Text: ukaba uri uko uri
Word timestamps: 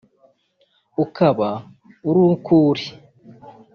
ukaba 1.03 1.49
uri 2.09 2.19
uko 2.31 2.51
uri 2.69 2.87